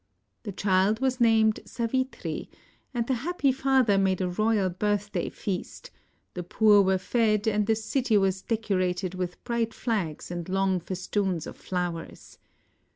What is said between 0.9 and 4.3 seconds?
was named Sa\ itri, ajid the happy father made a